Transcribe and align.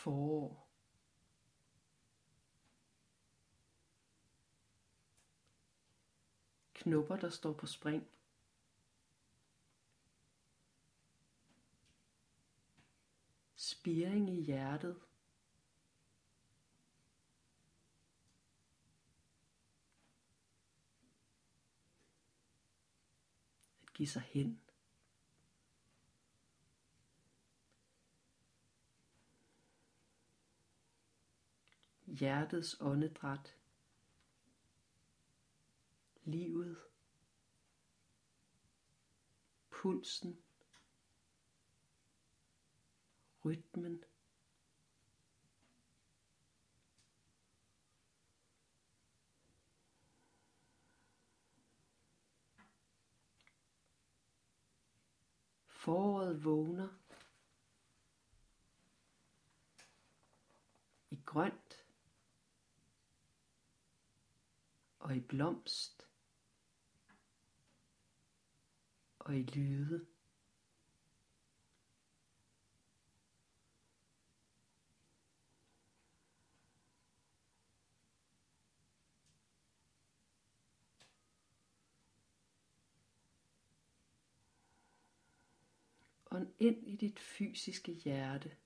forår. 0.00 0.66
Knopper, 6.74 7.16
der 7.16 7.30
står 7.30 7.52
på 7.52 7.66
spring. 7.66 8.06
Spiring 13.80 14.30
i 14.30 14.42
hjertet. 14.42 14.96
At 23.82 23.92
give 23.94 24.08
sig 24.08 24.22
hen. 24.22 24.60
hjertets 32.06 32.76
åndedræt, 32.80 33.56
livet, 36.24 36.76
pulsen, 39.70 40.42
rytmen, 43.44 44.04
Foråret 55.80 56.44
vågner 56.44 56.88
i 61.10 61.18
grønt 61.26 61.86
og 64.98 65.16
i 65.16 65.20
blomst 65.20 66.08
og 69.18 69.36
i 69.36 69.42
lyde. 69.42 70.06
Ånd 86.40 86.54
ind 86.58 86.86
i 86.86 86.96
dit 86.96 87.18
fysiske 87.18 87.92
hjerte. 87.92 88.56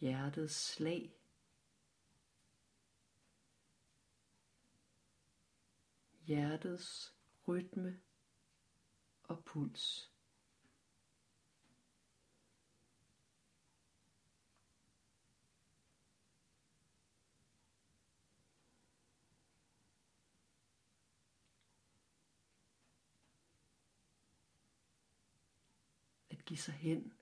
hjertets 0.00 0.54
slag. 0.54 1.12
Hjertets 6.26 7.14
rytme 7.48 8.00
og 9.22 9.44
puls. 9.44 10.13
At 26.44 26.48
give 26.48 26.58
sig 26.58 26.74
hen 26.74 27.12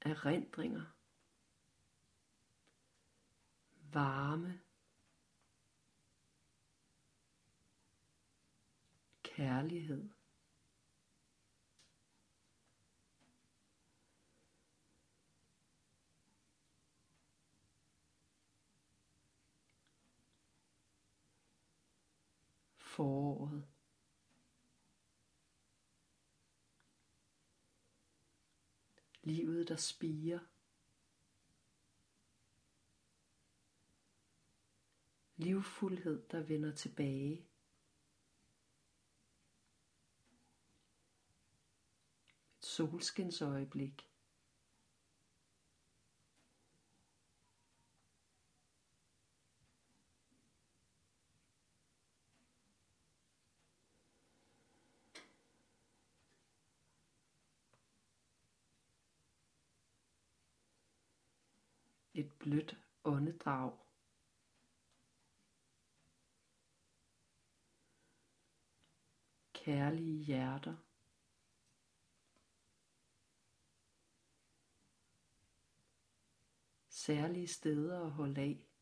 erindringer, 0.00 0.84
varme, 3.92 4.60
kærlighed. 9.22 10.10
Foråret. 22.76 23.73
Livet 29.26 29.68
der 29.68 29.76
spiger. 29.76 30.40
Livfuldhed 35.36 36.28
der 36.28 36.42
vender 36.42 36.74
tilbage. 36.74 37.48
Et 42.58 42.64
solskinsøjeblik. 42.64 44.13
Et 62.14 62.32
blødt 62.38 62.76
åndedrag. 63.04 63.78
Kærlige 69.52 70.24
hjerter. 70.24 70.76
Særlige 76.88 77.48
steder 77.48 78.00
at 78.04 78.10
holde 78.10 78.40
af. 78.40 78.73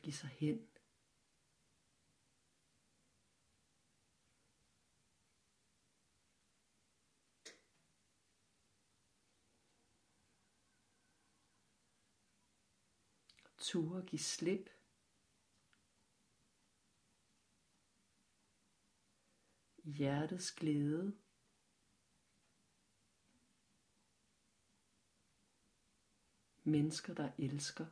At 0.00 0.04
give 0.04 0.14
sig 0.14 0.30
hen. 0.30 0.66
Ture 13.58 14.02
give 14.06 14.18
slip. 14.18 14.70
Hjertets 19.84 20.52
glæde. 20.52 21.18
Mennesker, 26.64 27.14
der 27.14 27.32
elsker. 27.38 27.86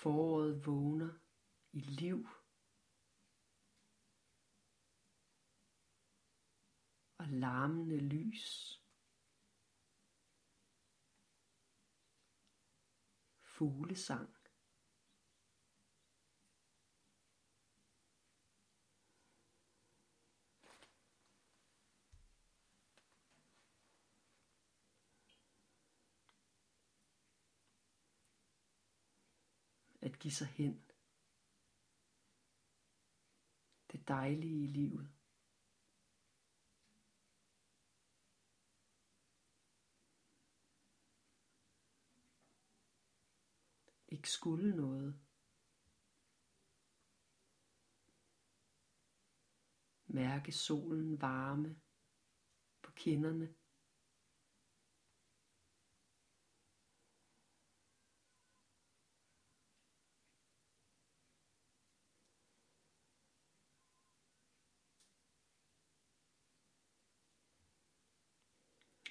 Foråret 0.00 0.66
vågner 0.66 1.18
i 1.72 1.80
liv 1.80 2.28
og 7.18 7.26
larmende 7.28 7.96
lys. 7.96 8.80
Fuglesang. 13.40 14.39
give 30.20 30.32
sig 30.32 30.46
hen. 30.46 30.84
Det 33.92 34.08
dejlige 34.08 34.64
i 34.64 34.66
livet. 34.66 35.10
Ikke 44.08 44.30
skulle 44.30 44.76
noget. 44.76 45.20
Mærke 50.06 50.52
solen 50.52 51.20
varme 51.20 51.80
på 52.82 52.92
kinderne. 52.92 53.54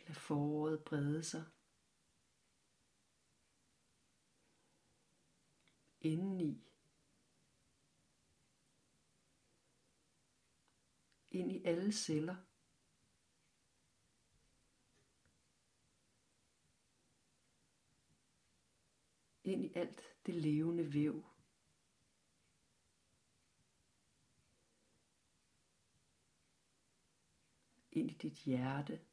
Lad 0.10 0.16
foråret 0.16 0.84
brede 0.84 1.24
sig. 1.24 1.46
Indeni. 6.02 6.68
Ind 11.32 11.52
i 11.52 11.64
alle 11.66 11.94
celler. 11.94 12.36
Ind 19.44 19.66
i 19.66 19.74
alt 19.76 20.02
det 20.26 20.36
levende 20.36 20.94
væv. 20.94 21.26
Ind 27.92 28.12
i 28.12 28.14
dit 28.14 28.38
hjerte. 28.38 29.06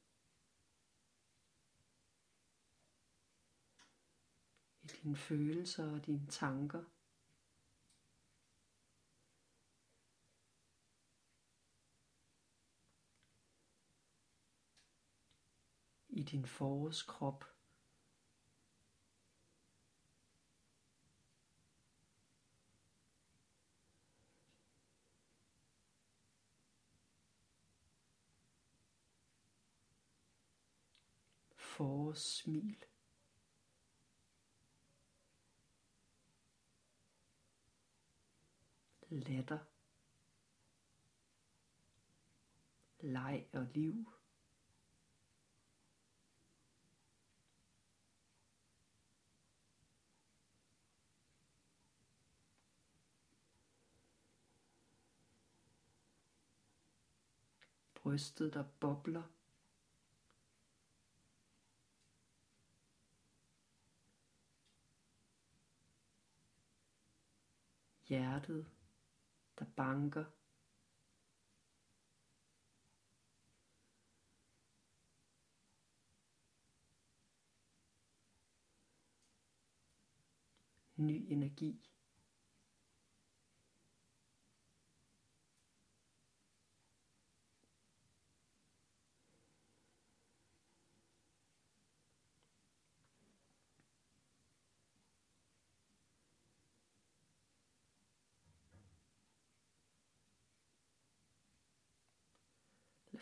I 4.87 4.89
dine 4.89 5.17
følelser 5.17 5.93
og 5.93 6.07
dine 6.07 6.27
tanker. 6.27 6.83
I 16.09 16.23
din 16.23 16.47
forårskrop. 16.47 17.45
Forårssmil. 31.57 32.75
smil. 32.75 32.96
Latter, 39.09 39.59
leg 43.01 43.49
og 43.53 43.67
liv. 43.75 44.07
Brystet, 57.95 58.55
der 58.55 58.65
bobler. 58.81 59.23
Hjertet, 68.09 68.67
der 69.59 69.67
banker. 69.77 70.27
Ny 80.97 81.33
energi. 81.33 81.81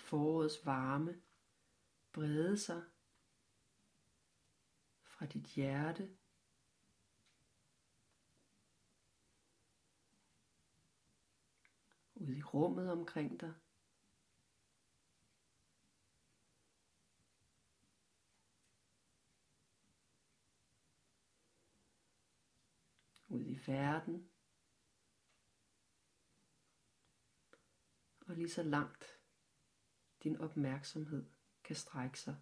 Forårets 0.05 0.67
varme 0.67 1.23
brede 2.13 2.59
sig 2.59 2.83
fra 5.03 5.27
dit 5.27 5.47
hjerte 5.47 6.17
ud 12.15 12.35
i 12.35 12.43
rummet 12.43 12.91
omkring 12.91 13.41
dig. 13.41 13.55
Ud 23.29 23.45
i 23.47 23.59
verden. 23.67 24.31
Og 28.27 28.35
lige 28.35 28.51
så 28.51 28.63
langt 28.63 29.24
din 30.25 30.41
opmærksomhed 30.41 31.27
kan 31.65 31.77
strække 31.77 32.21
sig. 32.21 32.37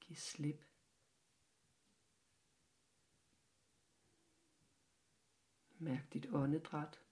Giv 0.00 0.16
slip. 0.16 0.64
Mærk 5.78 6.12
dit 6.12 6.26
åndedræt. 6.32 7.05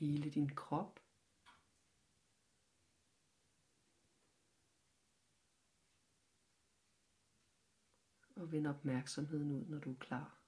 Hele 0.00 0.30
din 0.30 0.48
krop. 0.48 1.00
Og 8.36 8.52
vend 8.52 8.66
opmærksomheden 8.66 9.50
ud, 9.50 9.64
når 9.66 9.78
du 9.78 9.92
er 9.92 9.98
klar. 9.98 10.39